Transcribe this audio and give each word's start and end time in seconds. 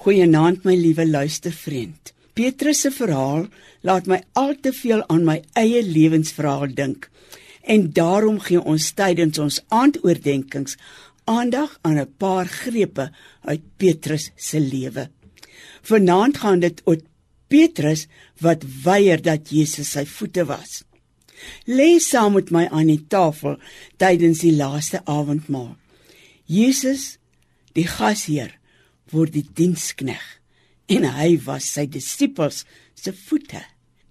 Goeienaand 0.00 0.62
my 0.64 0.72
liewe 0.80 1.04
luistervriend. 1.04 2.14
Petrus 2.32 2.78
se 2.86 2.88
verhaal 2.88 3.42
laat 3.84 4.06
my 4.08 4.16
al 4.40 4.54
te 4.64 4.70
veel 4.72 5.02
aan 5.12 5.26
my 5.28 5.34
eie 5.60 5.82
lewensverhaal 5.84 6.70
dink. 6.72 7.10
En 7.68 7.90
daarom 7.92 8.38
gee 8.40 8.62
ons 8.64 8.86
tydens 8.96 9.36
ons 9.44 9.58
aandoordenkings 9.68 10.78
aandag 11.28 11.74
aan 11.84 11.98
'n 12.00 12.14
paar 12.16 12.48
grepe 12.48 13.10
uit 13.44 13.62
Petrus 13.76 14.30
se 14.36 14.60
lewe. 14.60 15.10
Vanaand 15.82 16.38
gaan 16.38 16.60
dit 16.60 16.80
oor 16.84 17.00
Petrus 17.48 18.06
wat 18.40 18.64
weier 18.84 19.20
dat 19.22 19.50
Jesus 19.50 19.90
sy 19.90 20.06
voete 20.06 20.44
was. 20.44 20.82
Lê 21.66 21.98
saam 21.98 22.32
met 22.32 22.50
my 22.50 22.68
aan 22.70 22.86
die 22.86 23.04
tafel 23.08 23.58
tydens 23.96 24.38
die 24.38 24.56
laaste 24.56 25.04
avondmaal. 25.04 25.76
Jesus, 26.46 27.18
die 27.72 27.86
gasheer, 27.86 28.59
word 29.12 29.34
die 29.34 29.46
dienskneg 29.56 30.22
en 30.90 31.06
hy 31.06 31.34
was 31.46 31.68
sy 31.76 31.86
disippels 31.86 32.64
se 32.98 33.12
voete. 33.14 33.62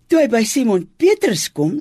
Toe 0.10 0.24
hy 0.24 0.30
by 0.32 0.44
Simon 0.48 0.86
Petrus 1.00 1.50
kom, 1.54 1.78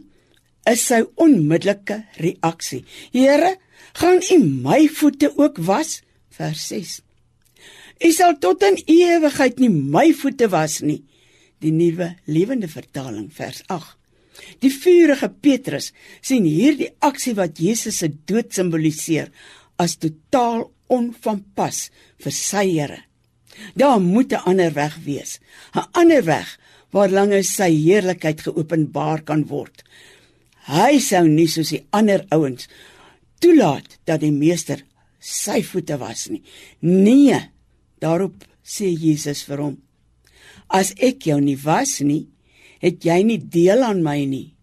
is 0.68 0.84
sy 0.90 1.00
onmiddellike 1.16 2.02
reaksie: 2.20 2.84
"Here, 3.12 3.56
gaan 3.94 4.20
U 4.30 4.38
my 4.38 4.88
voete 4.88 5.32
ook 5.36 5.58
was?" 5.58 6.02
Vers 6.30 6.66
6. 6.68 7.00
"U 8.04 8.12
sal 8.12 8.38
tot 8.38 8.62
in 8.62 8.76
ewigheid 8.86 9.58
nie 9.58 9.70
my 9.70 10.12
voete 10.12 10.48
was 10.48 10.80
nie." 10.80 11.02
Die 11.60 11.72
nuwe 11.72 12.16
lewende 12.26 12.68
vertaling 12.68 13.32
vers 13.32 13.62
8. 13.66 13.96
Die 14.62 14.70
vurige 14.70 15.28
Petrus 15.28 15.92
sien 16.22 16.44
hierdie 16.44 16.92
aksie 17.00 17.34
wat 17.34 17.58
Jesus 17.58 17.98
se 17.98 18.08
dood 18.08 18.52
simboliseer 18.54 19.32
as 19.78 19.96
totaal 19.96 20.70
onvanpas 20.88 21.90
vir 22.22 22.32
sy 22.32 22.64
Here. 22.70 23.07
Daar 23.74 24.00
moet 24.00 24.32
'n 24.32 24.44
ander 24.44 24.72
weg 24.72 24.96
wees. 25.04 25.40
'n 25.74 25.88
Ander 25.92 26.24
weg 26.24 26.58
waar 26.90 27.10
lange 27.10 27.42
sy 27.42 27.70
heerlikheid 27.70 28.40
geopenbaar 28.40 29.22
kan 29.22 29.46
word. 29.46 29.84
Hy 30.68 30.98
sou 30.98 31.24
nie 31.28 31.48
soos 31.48 31.70
die 31.72 31.86
ander 31.90 32.24
ouens 32.30 32.68
toelaat 33.40 33.98
dat 34.04 34.20
die 34.20 34.32
meester 34.32 34.82
sy 35.18 35.62
voete 35.62 35.98
was 35.98 36.28
nie. 36.28 36.42
Nee, 36.80 37.38
daarop 38.00 38.44
sê 38.64 38.90
Jesus 38.92 39.44
vir 39.48 39.62
hom: 39.64 39.76
As 40.68 40.92
ek 40.96 41.24
jou 41.30 41.40
nie 41.40 41.56
was 41.56 42.00
nie, 42.00 42.26
het 42.82 43.04
jy 43.04 43.22
nie 43.24 43.38
deel 43.40 43.82
aan 43.82 44.02
my 44.04 44.24
nie. 44.28 44.54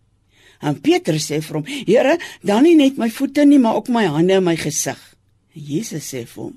En 0.61 0.77
Petrus 0.81 1.29
sê 1.31 1.41
vir 1.41 1.59
hom: 1.59 1.66
Here, 1.66 2.17
dan 2.43 2.63
nie 2.63 2.75
net 2.77 2.99
my 3.01 3.09
voete 3.09 3.45
nie, 3.45 3.59
maar 3.59 3.81
ook 3.81 3.89
my 3.93 4.05
hande 4.05 4.38
en 4.39 4.45
my 4.45 4.55
gesig. 4.59 4.99
Jesus 5.53 6.11
sê 6.13 6.25
vir 6.25 6.43
hom: 6.47 6.55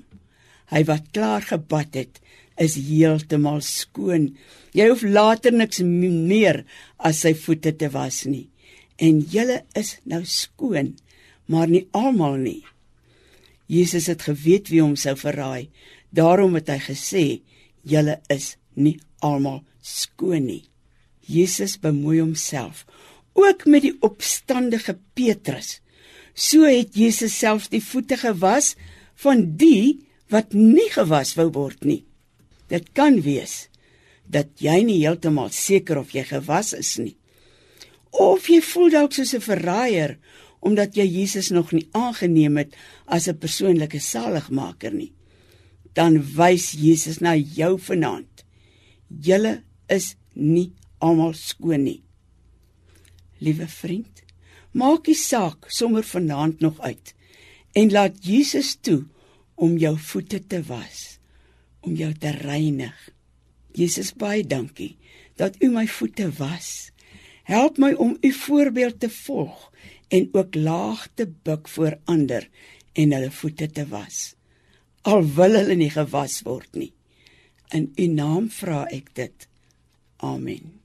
Hy 0.69 0.83
wat 0.87 1.11
klaar 1.15 1.45
gebad 1.45 1.95
het, 1.97 2.19
is 2.59 2.75
heeltemal 2.75 3.61
skoon. 3.65 4.33
Jy 4.75 4.89
hoef 4.91 5.03
later 5.07 5.55
niks 5.55 5.81
meer 5.83 6.63
as 6.97 7.23
sy 7.23 7.33
voete 7.37 7.73
te 7.73 7.89
was 7.93 8.25
nie. 8.29 8.49
En 8.99 9.21
julle 9.31 9.63
is 9.79 9.95
nou 10.03 10.21
skoon, 10.27 10.93
maar 11.47 11.69
nie 11.71 11.87
almal 11.95 12.37
nie. 12.41 12.61
Jesus 13.69 14.09
het 14.11 14.25
geweet 14.27 14.69
wie 14.73 14.81
hom 14.83 14.97
sou 14.99 15.15
verraai. 15.17 15.69
Daarom 16.11 16.57
het 16.57 16.71
hy 16.73 16.79
gesê, 16.83 17.25
julle 17.85 18.17
is 18.33 18.55
nie 18.75 18.97
almal 19.23 19.61
skoon 19.85 20.49
nie. 20.49 20.63
Jesus 21.29 21.77
bemoei 21.81 22.19
homself 22.19 22.85
ook 23.39 23.65
met 23.69 23.85
die 23.85 23.95
opstandige 24.03 24.97
Petrus. 25.15 25.79
So 26.33 26.67
het 26.67 26.95
Jesus 26.97 27.37
self 27.37 27.69
die 27.71 27.83
voete 27.83 28.17
gewas 28.19 28.73
van 29.23 29.45
die 29.59 30.08
wat 30.29 30.53
nie 30.53 30.89
gewas 30.93 31.35
wou 31.37 31.49
word 31.53 31.85
nie. 31.85 32.03
Dit 32.69 32.93
kan 32.93 33.21
wees 33.25 33.67
dat 34.29 34.61
jy 34.61 34.83
nie 34.85 34.99
heeltemal 35.01 35.49
seker 35.53 36.01
of 36.03 36.13
jy 36.13 36.23
gewas 36.29 36.73
is 36.77 36.97
nie. 37.01 37.15
Of 38.13 38.49
jy 38.49 38.61
voel 38.61 38.89
dalk 38.93 39.13
soos 39.13 39.33
'n 39.33 39.41
verraaier 39.41 40.17
omdat 40.61 40.95
jy 40.95 41.05
Jesus 41.07 41.49
nog 41.49 41.71
nie 41.71 41.87
aangeneem 41.93 42.57
het 42.57 42.75
as 43.07 43.27
'n 43.27 43.37
persoonlike 43.37 43.99
saligmaker 43.99 44.93
nie. 44.93 45.13
Dan 45.93 46.21
wys 46.35 46.71
Jesus 46.71 47.19
na 47.19 47.35
jou 47.35 47.79
vanaand. 47.79 48.45
Julle 49.07 49.63
is 49.87 50.15
nie 50.33 50.73
almal 50.99 51.33
skoon 51.33 51.83
nie. 51.83 52.03
Liewe 53.39 53.67
vriend, 53.67 54.23
maak 54.71 55.05
die 55.05 55.15
saak 55.15 55.65
sommer 55.71 56.03
vanaand 56.03 56.59
nog 56.59 56.79
uit 56.79 57.13
en 57.73 57.91
laat 57.91 58.25
Jesus 58.25 58.77
toe 58.81 59.05
om 59.59 59.77
jou 59.77 59.95
voete 59.99 60.39
te 60.47 60.63
was 60.67 61.19
om 61.85 61.95
jou 61.95 62.11
te 62.13 62.31
reinig. 62.35 62.95
Jesus 63.75 64.11
baie 64.17 64.43
dankie 64.43 64.95
dat 65.39 65.55
U 65.63 65.69
my 65.71 65.85
voete 65.87 66.27
was. 66.39 66.91
Help 67.47 67.79
my 67.81 67.93
om 67.97 68.17
U 68.21 68.31
voorbeeld 68.33 68.99
te 68.99 69.09
volg 69.09 69.69
en 70.09 70.29
ook 70.33 70.55
laag 70.55 71.07
te 71.13 71.29
buig 71.43 71.69
voor 71.69 71.97
ander 72.05 72.49
en 72.93 73.13
hulle 73.15 73.31
voete 73.31 73.69
te 73.71 73.87
was. 73.87 74.33
Al 75.07 75.23
wil 75.23 75.55
hulle 75.61 75.77
nie 75.79 75.91
gewas 75.93 76.41
word 76.43 76.75
nie. 76.75 76.91
In 77.71 77.91
U 77.95 78.09
naam 78.11 78.49
vra 78.51 78.83
ek 78.91 79.13
dit. 79.15 79.47
Amen. 80.17 80.78